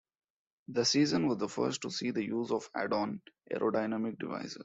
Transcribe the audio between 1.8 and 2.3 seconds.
to see the